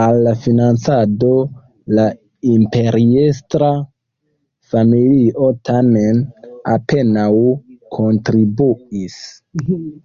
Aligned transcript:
Al 0.00 0.16
la 0.24 0.32
financado 0.42 1.30
la 1.98 2.04
imperiestra 2.50 3.70
familio 4.74 5.48
tamen 5.70 6.22
apenaŭ 6.76 7.28
kontribuis. 8.00 9.18